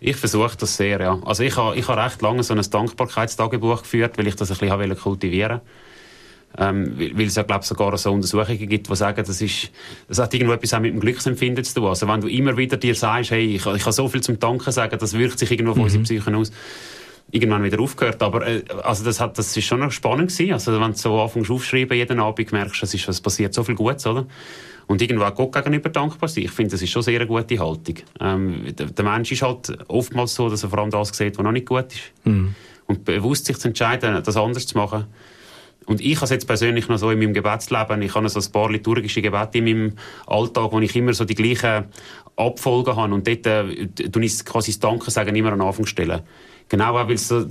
Ich 0.05 0.17
versuche 0.17 0.57
das 0.57 0.75
sehr, 0.75 0.99
ja. 0.99 1.17
Also 1.23 1.43
ich 1.43 1.55
habe 1.55 1.77
ich 1.77 1.87
ha 1.87 1.93
recht 1.93 2.21
lange 2.21 2.43
so 2.43 2.53
ein 2.53 2.61
Dankbarkeitstagebuch 2.61 3.83
geführt, 3.83 4.17
weil 4.17 4.27
ich 4.27 4.35
das 4.35 4.51
ein 4.51 4.57
bisschen 4.57 4.97
kultivieren 4.97 5.61
wollte. 5.61 5.65
Ähm, 6.55 6.93
weil 7.15 7.25
es 7.25 7.35
ja, 7.35 7.43
glaube 7.43 7.63
sogar 7.63 7.97
so 7.97 8.11
Untersuchungen 8.11 8.67
gibt, 8.67 8.89
die 8.89 8.95
sagen, 8.97 9.23
das, 9.25 9.41
ist, 9.41 9.71
das 10.09 10.19
hat 10.19 10.33
irgendwo 10.33 10.53
etwas 10.53 10.73
auch 10.73 10.81
mit 10.81 10.93
dem 10.93 10.99
Glücksempfinden 10.99 11.63
zu 11.63 11.75
tun. 11.75 11.85
Also 11.85 12.05
wenn 12.09 12.19
du 12.19 12.27
immer 12.27 12.57
wieder 12.57 12.75
dir 12.75 12.95
sagst, 12.95 13.31
hey, 13.31 13.55
ich, 13.55 13.65
ich 13.65 13.81
habe 13.81 13.93
so 13.93 14.09
viel 14.09 14.19
zum 14.19 14.37
Danken 14.39 14.71
sagen, 14.73 14.97
das 14.99 15.13
wirkt 15.13 15.39
sich 15.39 15.49
irgendwo 15.49 15.71
auf 15.71 15.77
mhm. 15.77 15.83
unsere 15.83 16.03
Psyche 16.03 16.35
aus 16.35 16.51
irgendwann 17.33 17.63
wieder 17.63 17.79
aufgehört. 17.81 18.21
Aber 18.21 18.47
äh, 18.47 18.63
also 18.83 19.03
das, 19.03 19.19
hat, 19.19 19.37
das 19.37 19.57
ist 19.57 19.65
schon 19.65 19.81
noch 19.81 19.91
spannend 19.91 20.31
gewesen. 20.31 20.53
Also 20.53 20.79
wenn 20.79 20.91
du 20.91 20.97
so 20.97 21.19
anfängst 21.19 21.51
aufschreiben 21.51 21.97
jeden 21.97 22.19
Abend, 22.19 22.51
merkst 22.51 22.81
du, 22.81 22.85
es, 22.85 22.93
ist, 22.93 23.09
es 23.09 23.19
passiert 23.19 23.53
so 23.53 23.63
viel 23.63 23.75
Gutes, 23.75 24.07
oder? 24.07 24.25
und 24.87 25.01
irgendwo 25.01 25.23
auch 25.23 25.33
Gott 25.33 25.53
gegenüber 25.53 25.89
dankbar 25.89 26.29
sein. 26.29 26.43
Ich 26.43 26.51
finde, 26.51 26.71
das 26.71 26.81
ist 26.81 26.91
schon 26.91 27.01
sehr 27.01 27.19
eine 27.19 27.27
gute 27.27 27.57
Haltung. 27.57 27.95
Ähm, 28.19 28.65
der, 28.77 28.87
der, 28.87 29.05
Mensch 29.05 29.31
ist 29.31 29.41
halt 29.41 29.75
oftmals 29.87 30.35
so, 30.35 30.49
dass 30.49 30.63
er 30.63 30.69
vor 30.69 30.79
allem 30.79 30.91
das 30.91 31.09
sieht, 31.09 31.37
was 31.37 31.43
noch 31.43 31.51
nicht 31.51 31.67
gut 31.67 31.85
ist. 31.87 32.11
Mhm. 32.25 32.55
Und 32.87 33.05
bewusst 33.05 33.45
sich 33.45 33.57
zu 33.57 33.69
entscheiden, 33.69 34.21
das 34.23 34.35
anders 34.35 34.67
zu 34.67 34.77
machen. 34.77 35.05
Und 35.85 36.01
ich 36.01 36.15
habe 36.15 36.25
es 36.25 36.31
jetzt 36.31 36.47
persönlich 36.47 36.87
noch 36.87 36.97
so 36.97 37.11
in 37.11 37.19
meinem 37.19 37.33
Gebetsleben, 37.33 38.01
ich 38.01 38.15
habe 38.15 38.27
so 38.29 38.39
ein 38.39 38.51
paar 38.51 38.71
liturgische 38.71 39.21
Gebete 39.21 39.57
in 39.57 39.63
meinem 39.65 39.93
Alltag, 40.27 40.71
wo 40.71 40.79
ich 40.79 40.95
immer 40.95 41.13
so 41.13 41.25
die 41.25 41.35
gleichen 41.35 41.85
Abfolgen 42.35 42.95
habe 42.95 43.13
und 43.13 43.27
dort 43.27 43.45
äh, 43.45 43.87
tue 43.87 44.25
ich 44.25 44.45
quasi 44.45 44.71
das 44.71 44.79
Danke 44.79 45.11
sagen 45.11 45.35
immer 45.35 45.51
an 45.51 45.59
den 45.59 45.67
Anfang 45.67 45.85
stellen. 45.85 46.21
Genau, 46.69 46.93
weil 46.93 47.11
es 47.11 47.27
so, 47.27 47.45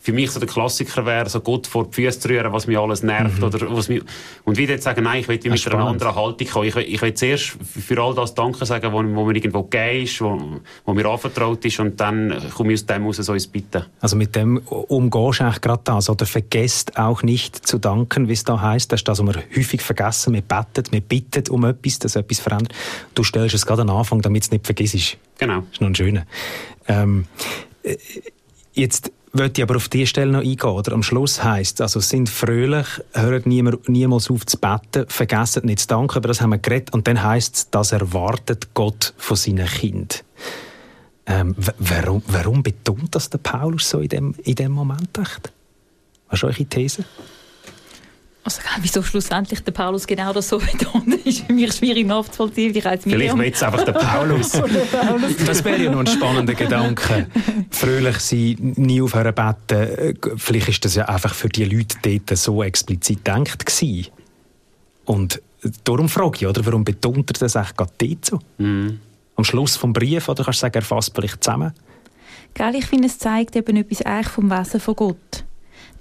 für 0.00 0.12
mich 0.12 0.30
so 0.30 0.40
der 0.40 0.48
Klassiker 0.48 1.06
wäre, 1.06 1.28
so 1.28 1.40
Gott 1.40 1.66
vor 1.66 1.86
die 1.86 1.94
Füße 1.94 2.20
zu 2.20 2.28
rühren, 2.28 2.52
was 2.52 2.66
mich 2.66 2.78
alles 2.78 3.02
nervt. 3.02 3.38
Mhm. 3.38 3.44
Oder 3.44 3.76
was 3.76 3.88
mich, 3.88 4.02
und 4.44 4.56
wieder 4.56 4.72
jetzt 4.72 4.84
sagen, 4.84 5.04
nein, 5.04 5.20
ich 5.20 5.28
will 5.28 5.38
mit 5.44 5.66
einer 5.66 5.86
anderen 5.86 6.14
Haltung 6.14 6.48
kommen. 6.48 6.68
Ich 6.68 6.74
will, 6.74 6.84
ich 6.84 7.00
will 7.00 7.14
zuerst 7.14 7.56
für 7.62 8.02
all 8.02 8.14
das 8.14 8.34
Danke 8.34 8.64
sagen, 8.66 8.92
wo, 8.92 8.98
wo 8.98 9.24
mir 9.24 9.36
irgendwo 9.36 9.62
gegeben 9.62 10.04
ist, 10.04 10.20
wo, 10.20 10.60
wo 10.84 10.94
mir 10.94 11.06
anvertraut 11.06 11.64
ist 11.64 11.78
und 11.78 12.00
dann 12.00 12.42
komme 12.54 12.72
ich 12.72 12.80
aus 12.80 12.86
dem 12.86 13.04
raus 13.06 13.16
so 13.16 13.32
ins 13.32 13.46
Bitten. 13.46 13.84
Also 14.00 14.16
mit 14.16 14.34
dem 14.34 14.58
umgehst 14.58 15.40
du 15.40 15.44
eigentlich 15.44 15.60
gerade 15.60 15.82
das, 15.84 16.10
oder 16.10 16.26
vergesst 16.26 16.98
auch 16.98 17.22
nicht 17.22 17.66
zu 17.66 17.78
danken, 17.78 18.28
wie 18.28 18.32
es 18.32 18.44
da 18.44 18.60
heisst. 18.60 18.92
Das 18.92 19.00
ist 19.00 19.08
das, 19.08 19.24
was 19.24 19.34
wir 19.34 19.42
häufig 19.56 19.82
vergessen. 19.82 20.34
Wir 20.34 20.42
beten, 20.42 20.84
wir 20.90 21.00
bitten 21.00 21.48
um 21.50 21.64
etwas, 21.64 21.98
dass 21.98 22.16
etwas 22.16 22.40
verändert. 22.40 22.74
Du 23.14 23.22
stellst 23.22 23.54
es 23.54 23.66
gerade 23.66 23.82
am 23.82 23.90
Anfang, 23.90 24.20
damit 24.20 24.44
es 24.44 24.50
nicht 24.50 24.64
vergisst. 24.64 25.16
Genau. 25.38 25.60
Das 25.60 25.72
ist 25.72 25.80
noch 25.80 25.88
ein 25.88 25.94
schöner. 25.94 26.26
Ähm, 26.88 27.26
Jetzt 28.74 29.12
wollte 29.32 29.60
ich 29.60 29.62
aber 29.62 29.76
auf 29.76 29.88
diese 29.88 30.06
Stelle 30.06 30.32
noch 30.32 30.40
eingehen. 30.40 30.70
Oder? 30.70 30.92
Am 30.92 31.02
Schluss 31.02 31.42
heisst 31.42 31.80
also 31.80 32.00
sind 32.00 32.28
fröhlich, 32.28 32.86
hört 33.12 33.46
niemals 33.46 34.30
auf 34.30 34.46
zu 34.46 34.58
beten, 34.58 35.06
vergessen 35.08 35.66
nicht 35.66 35.80
zu 35.80 35.88
danken, 35.88 36.18
aber 36.18 36.28
das 36.28 36.40
haben 36.40 36.50
wir 36.50 36.58
geredet. 36.58 36.92
Und 36.92 37.06
dann 37.06 37.22
heisst 37.22 37.56
es, 37.56 37.70
das 37.70 37.92
erwartet 37.92 38.74
Gott 38.74 39.14
von 39.16 39.36
seinen 39.36 39.66
Kind. 39.66 40.24
Ähm, 41.26 41.54
warum, 41.78 42.22
warum 42.26 42.62
betont 42.62 43.14
das 43.14 43.30
der 43.30 43.38
Paulus 43.38 43.88
so 43.88 44.00
in 44.00 44.08
dem, 44.08 44.34
in 44.44 44.56
dem 44.56 44.72
Moment 44.72 45.16
echt? 45.18 45.52
Was 46.28 46.40
ist 46.40 46.44
eure 46.44 46.64
These? 46.64 47.04
Also, 48.44 48.60
wieso 48.82 49.02
schlussendlich 49.02 49.60
der 49.60 49.72
Paulus 49.72 50.06
genau 50.06 50.34
das 50.34 50.50
so 50.50 50.58
betont, 50.72 51.14
ist 51.24 51.46
für 51.46 51.52
mich 51.54 51.72
schwierig 51.72 52.06
nachzuvollziehen. 52.06 52.74
Ich 52.76 52.82
Vielleicht 52.82 53.38
will 53.38 53.50
es 53.50 53.62
einfach 53.62 53.84
der 53.86 53.92
Paulus. 53.92 54.52
das 55.46 55.64
wäre 55.64 55.82
ja 55.84 55.90
noch 55.90 56.00
ein 56.00 56.06
spannender 56.06 56.52
Gedanke. 56.52 57.26
Fröhlich 57.70 58.18
sein, 58.18 58.74
nie 58.76 59.00
aufhören 59.00 59.34
beten. 59.34 60.18
Vielleicht 60.36 60.68
ist 60.68 60.84
das 60.84 60.94
ja 60.94 61.06
einfach 61.06 61.34
für 61.34 61.48
die 61.48 61.64
Leute 61.64 61.96
dort 62.02 62.38
so 62.38 62.62
explizit 62.62 63.24
gedacht 63.24 63.64
gewesen. 63.64 64.08
Und 65.06 65.40
darum 65.84 66.10
frage 66.10 66.38
ich, 66.40 66.46
oder, 66.46 66.64
warum 66.66 66.84
betont 66.84 67.30
er 67.30 67.38
das 67.38 67.56
eigentlich 67.56 67.76
gerade 67.76 67.92
dort 67.98 68.24
so? 68.26 68.38
Mm. 68.58 69.00
Am 69.36 69.44
Schluss 69.44 69.76
vom 69.76 69.92
Brief, 69.94 70.28
oder 70.28 70.44
kannst 70.44 70.60
du 70.60 70.60
sagen, 70.60 70.74
er 70.74 70.82
fasst 70.82 71.12
vielleicht 71.14 71.42
zusammen? 71.42 71.72
Gell, 72.52 72.74
ich 72.76 72.86
finde, 72.86 73.08
es 73.08 73.18
zeigt 73.18 73.56
eben 73.56 73.76
etwas 73.76 74.02
eigentlich 74.02 74.28
vom 74.28 74.50
Wesen 74.50 74.80
von 74.80 74.94
Gott. 74.94 75.44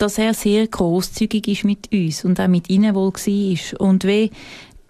Dass 0.04 0.18
er 0.18 0.34
sehr 0.34 0.68
großzügig 0.68 1.48
ist 1.48 1.64
mit 1.64 1.90
uns 1.94 2.26
und 2.26 2.38
auch 2.42 2.50
mit 2.50 2.70
ihnen 2.70 2.94
wohl 2.94 3.14
war. 3.14 3.80
Und 3.80 4.04
wie, 4.04 4.32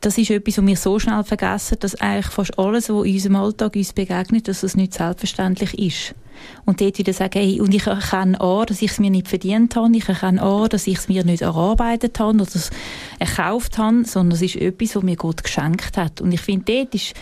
das 0.02 0.18
ist 0.18 0.32
etwas, 0.32 0.58
was 0.58 0.66
wir 0.66 0.76
so 0.76 0.98
schnell 0.98 1.24
vergessen, 1.24 1.78
dass 1.82 1.94
eigentlich 2.02 2.34
fast 2.34 2.58
alles, 2.58 2.90
was 2.90 3.06
in 3.06 3.14
unserem 3.14 3.36
Alltag 3.36 3.76
uns 3.76 3.94
begegnet, 3.94 4.48
dass 4.48 4.64
es 4.64 4.76
nicht 4.76 4.96
selbstverständlich 4.96 5.78
ist. 5.78 6.16
Und 6.66 6.82
dort 6.82 6.98
wieder 6.98 7.14
sagen, 7.14 7.40
hey, 7.40 7.62
und 7.62 7.76
ich 7.76 7.86
erkenne 7.86 8.42
an, 8.42 8.66
dass 8.66 8.82
ich 8.82 8.90
es 8.90 9.00
mir 9.00 9.12
nicht 9.12 9.28
verdient 9.28 9.76
habe, 9.76 9.96
ich 9.96 10.10
erkenne 10.10 10.42
an, 10.42 10.68
dass 10.70 10.88
ich 10.88 10.98
es 10.98 11.10
mir 11.10 11.24
nicht 11.24 11.44
erarbeitet 11.44 12.20
habe 12.20 12.42
oder 12.42 12.48
erkauft 13.20 13.78
habe, 13.78 14.06
sondern 14.06 14.36
es 14.36 14.42
ist 14.42 14.56
etwas, 14.56 14.96
was 14.96 15.04
mir 15.04 15.16
Gott 15.16 15.44
geschenkt 15.44 15.96
hat. 15.96 16.22
Und 16.22 16.32
ich 16.32 16.42
finde, 16.42 16.74
dort 16.74 16.96
ist 16.96 17.14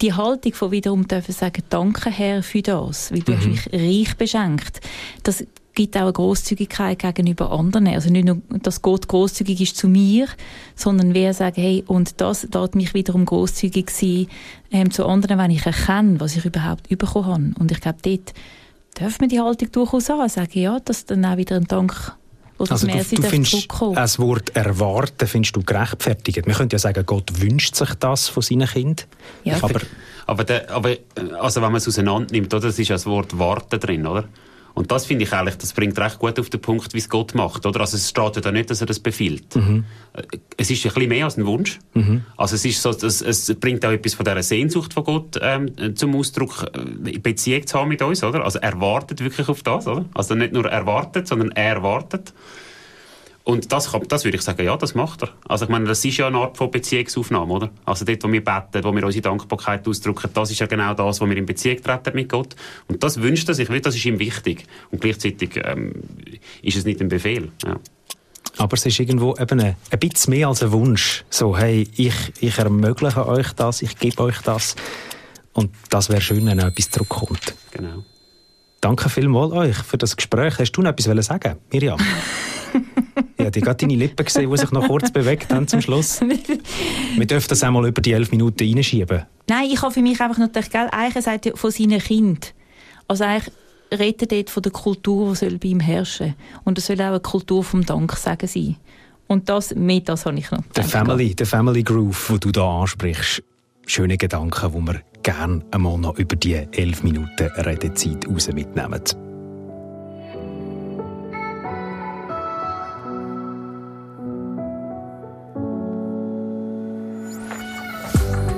die 0.00 0.12
Haltung 0.12 0.54
von 0.54 0.70
wiederum 0.70 1.08
dürfen 1.08 1.32
sagen, 1.32 1.64
danke 1.68 2.10
Herr 2.10 2.44
für 2.44 2.62
das, 2.62 3.10
weil 3.10 3.22
du 3.22 3.32
mhm. 3.32 3.36
hast 3.38 3.46
mich 3.48 3.72
reich 3.72 4.16
beschenkt. 4.16 4.80
Das 5.24 5.44
gibt 5.74 5.96
auch 5.96 6.02
eine 6.02 6.12
Großzügigkeit 6.12 6.98
gegenüber 6.98 7.52
anderen. 7.52 7.86
Also 7.88 8.10
nicht 8.10 8.26
nur, 8.26 8.38
dass 8.62 8.82
Gott 8.82 9.08
großzügig 9.08 9.60
ist 9.60 9.76
zu 9.76 9.88
mir, 9.88 10.26
sondern 10.74 11.14
wir 11.14 11.32
sagen, 11.34 11.60
hey, 11.60 11.84
und 11.86 12.20
das 12.20 12.46
darf 12.50 12.74
mich 12.74 12.94
wiederum 12.94 13.24
großzügig 13.24 13.90
sein 13.90 14.26
ähm, 14.72 14.90
zu 14.90 15.06
anderen, 15.06 15.38
wenn 15.38 15.50
ich 15.50 15.64
erkenne, 15.64 16.20
was 16.20 16.36
ich 16.36 16.44
überhaupt 16.44 16.88
bekommen 16.88 17.26
habe. 17.26 17.60
Und 17.60 17.72
ich 17.72 17.80
glaube, 17.80 17.98
dort 18.02 18.34
darf 18.94 19.20
man 19.20 19.28
die 19.28 19.40
Haltung 19.40 19.70
durchaus 19.72 20.10
an, 20.10 20.28
sagen, 20.28 20.58
ja, 20.58 20.78
das 20.80 21.06
dann 21.06 21.24
auch 21.24 21.36
wieder 21.36 21.56
ein 21.56 21.64
Dank 21.64 22.14
oder 22.60 22.72
also 22.72 22.86
mehr 22.86 23.02
du, 23.02 23.16
du 23.16 23.22
findest 23.22 23.68
das 23.94 24.18
Wort 24.18 24.54
erwarten 24.54 25.26
findest 25.26 25.56
du 25.56 25.62
gerechtfertigt. 25.62 26.46
Man 26.46 26.54
könnte 26.54 26.74
ja 26.74 26.78
sagen, 26.78 27.06
Gott 27.06 27.40
wünscht 27.40 27.74
sich 27.74 27.94
das 27.94 28.28
von 28.28 28.42
seinen 28.42 28.68
Kindern. 28.68 29.06
Ja, 29.44 29.56
aber, 29.62 29.80
aber, 30.26 30.44
der, 30.44 30.70
aber 30.70 30.94
also 31.40 31.62
wenn 31.62 31.72
man 31.72 31.78
es 31.78 31.88
auseinander 31.88 32.30
nimmt, 32.30 32.52
oder, 32.52 32.66
das 32.66 32.78
ist 32.78 32.88
ja 32.88 32.96
das 32.96 33.06
Wort 33.06 33.38
warten 33.38 33.80
drin, 33.80 34.06
oder? 34.06 34.28
Und 34.74 34.90
das 34.92 35.06
finde 35.06 35.24
ich 35.24 35.32
eigentlich, 35.32 35.58
das 35.58 35.72
bringt 35.72 35.98
recht 35.98 36.18
gut 36.18 36.38
auf 36.38 36.50
den 36.50 36.60
Punkt, 36.60 36.94
wie 36.94 36.98
es 36.98 37.08
Gott 37.08 37.34
macht, 37.34 37.66
oder? 37.66 37.80
Also 37.80 37.96
es 37.96 38.08
steht 38.08 38.36
ja 38.36 38.42
da 38.42 38.52
nicht, 38.52 38.70
dass 38.70 38.80
er 38.80 38.86
das 38.86 39.00
befiehlt. 39.00 39.56
Mhm. 39.56 39.84
Es 40.56 40.70
ist 40.70 40.84
ein 40.84 40.92
bisschen 40.92 41.08
mehr 41.08 41.24
als 41.24 41.36
ein 41.36 41.46
Wunsch. 41.46 41.78
Mhm. 41.94 42.24
Also 42.36 42.54
es 42.54 42.64
ist 42.64 42.80
so, 42.80 42.90
es, 42.90 43.20
es 43.20 43.54
bringt 43.58 43.84
auch 43.84 43.90
etwas 43.90 44.14
von 44.14 44.24
dieser 44.24 44.42
Sehnsucht 44.42 44.94
von 44.94 45.04
Gott 45.04 45.38
ähm, 45.42 45.96
zum 45.96 46.14
Ausdruck, 46.14 46.66
äh, 47.04 47.18
Beziehung 47.18 47.66
zu 47.66 47.78
haben 47.78 47.88
mit 47.88 48.02
uns, 48.02 48.22
oder? 48.22 48.44
Also 48.44 48.58
er 48.58 48.80
wartet 48.80 49.20
wirklich 49.20 49.48
auf 49.48 49.62
das, 49.62 49.86
oder? 49.86 50.04
Also 50.14 50.34
nicht 50.34 50.52
nur 50.52 50.66
erwartet, 50.66 51.26
sondern 51.28 51.50
er 51.52 51.82
wartet. 51.82 52.32
Und 53.50 53.72
das, 53.72 53.90
kann, 53.90 54.06
das 54.06 54.24
würde 54.24 54.36
ich 54.36 54.42
sagen, 54.42 54.64
ja, 54.64 54.76
das 54.76 54.94
macht 54.94 55.22
er. 55.22 55.30
Also 55.48 55.64
ich 55.64 55.70
meine, 55.72 55.86
das 55.86 56.04
ist 56.04 56.16
ja 56.16 56.28
eine 56.28 56.38
Art 56.38 56.56
von 56.56 56.70
Beziehungsaufnahme, 56.70 57.52
oder? 57.52 57.70
Also 57.84 58.04
dort, 58.04 58.22
wo 58.22 58.30
wir 58.30 58.44
beten, 58.44 58.84
wo 58.84 58.94
wir 58.94 59.04
unsere 59.04 59.22
Dankbarkeit 59.22 59.88
ausdrücken, 59.88 60.30
das 60.32 60.52
ist 60.52 60.60
ja 60.60 60.66
genau 60.66 60.94
das, 60.94 61.20
wo 61.20 61.28
wir 61.28 61.36
in 61.36 61.46
Beziehung 61.46 61.82
treten 61.82 62.14
mit 62.14 62.28
Gott. 62.28 62.54
Und 62.86 63.02
das 63.02 63.20
wünscht 63.20 63.48
er 63.48 63.54
sich, 63.54 63.68
das 63.68 63.96
ist 63.96 64.04
ihm 64.04 64.20
wichtig. 64.20 64.66
Und 64.92 65.00
gleichzeitig 65.00 65.60
ähm, 65.64 65.94
ist 66.62 66.76
es 66.76 66.84
nicht 66.84 67.00
ein 67.00 67.08
Befehl. 67.08 67.50
Ja. 67.66 67.80
Aber 68.58 68.74
es 68.74 68.86
ist 68.86 69.00
irgendwo 69.00 69.34
eben 69.36 69.60
ein, 69.60 69.74
ein 69.90 69.98
bisschen 69.98 70.32
mehr 70.32 70.46
als 70.46 70.62
ein 70.62 70.70
Wunsch. 70.70 71.24
So, 71.28 71.58
hey, 71.58 71.88
ich, 71.96 72.14
ich 72.38 72.56
ermögliche 72.56 73.26
euch 73.26 73.52
das, 73.54 73.82
ich 73.82 73.98
gebe 73.98 74.22
euch 74.22 74.40
das. 74.42 74.76
Und 75.54 75.72
das 75.88 76.08
wäre 76.08 76.20
schön, 76.20 76.46
wenn 76.46 76.60
etwas 76.60 76.88
zurückkommt. 76.88 77.56
Genau. 77.72 78.04
Danke 78.80 79.10
vielmals 79.10 79.52
euch 79.52 79.76
für 79.76 79.98
das 79.98 80.16
Gespräch. 80.16 80.58
Hast 80.58 80.72
du 80.72 80.82
noch 80.82 80.90
etwas 80.90 81.26
sagen 81.26 81.56
Miriam? 81.72 81.98
Ich 83.36 83.46
habe 83.46 83.60
gerade 83.60 83.76
deine 83.76 83.96
Lippen 83.96 84.24
gesehen, 84.24 84.50
die 84.50 84.56
sich 84.58 84.70
noch 84.70 84.86
kurz 84.86 85.10
bewegt 85.12 85.52
haben 85.52 85.66
zum 85.66 85.80
Schluss. 85.80 86.20
Wir 86.20 87.26
dürfen 87.26 87.48
das 87.48 87.62
einmal 87.62 87.86
über 87.86 88.00
die 88.02 88.12
elf 88.12 88.30
Minuten 88.30 88.62
reinschieben. 88.62 89.24
Nein, 89.48 89.70
ich 89.72 89.80
habe 89.80 89.92
für 89.92 90.02
mich 90.02 90.20
einfach 90.20 90.38
noch 90.38 90.48
gedacht, 90.48 90.70
gell, 90.70 90.88
eigentlich 90.92 91.24
sagt 91.24 91.50
von 91.58 91.70
seinen 91.70 92.00
Kindern. 92.00 92.50
Also 93.08 93.24
eigentlich 93.24 93.52
redet 93.98 94.32
dort 94.32 94.50
von 94.50 94.62
der 94.62 94.72
Kultur, 94.72 95.30
die 95.30 95.36
soll 95.36 95.58
bei 95.58 95.68
ihm 95.68 95.80
herrschen 95.80 96.34
Und 96.64 96.78
es 96.78 96.86
soll 96.86 97.00
auch 97.00 97.06
eine 97.06 97.20
Kultur 97.20 97.64
vom 97.64 97.84
Danksagen 97.84 98.48
sein. 98.48 98.76
Und 99.26 99.48
das, 99.48 99.74
mit 99.74 100.08
das 100.08 100.26
habe 100.26 100.38
ich 100.38 100.50
noch 100.50 100.62
Der 100.76 100.84
Family, 100.84 101.34
der 101.34 101.46
Family 101.46 101.82
Groove, 101.82 102.28
den 102.28 102.40
du 102.40 102.52
da 102.52 102.80
ansprichst, 102.80 103.42
schöne 103.86 104.18
Gedanken, 104.18 104.72
die 104.72 104.86
wir 104.86 105.00
gerne 105.22 105.62
einmal 105.70 105.98
noch 105.98 106.18
über 106.18 106.36
die 106.36 106.54
elf 106.54 107.02
Minuten 107.02 107.50
Redezeit 107.56 108.26
raus 108.28 108.48
mitnehmen. 108.52 109.02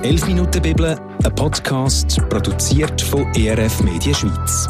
11 0.02 0.26
Minuten 0.26 0.60
Bibel, 0.62 0.98
ein 1.22 1.34
Podcast 1.36 2.20
produziert 2.28 3.00
von 3.00 3.24
ERF 3.36 3.82
Media 3.82 4.12
Schweiz. 4.12 4.68